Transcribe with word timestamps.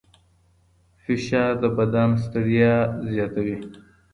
فشار 1.03 1.51
د 1.61 1.65
بدن 1.77 2.09
ستړیا 2.23 2.75
زیاتوي. 3.11 3.57